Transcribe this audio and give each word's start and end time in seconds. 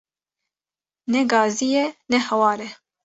Ne 1.11 1.21
gazî 1.31 1.67
ye 1.75 1.85
ne 2.11 2.17
hawar 2.27 2.59
e 2.67 2.69